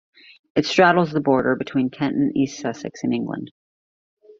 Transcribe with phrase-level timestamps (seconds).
[0.55, 3.51] It straddles the border between Kent and East Sussex, in England.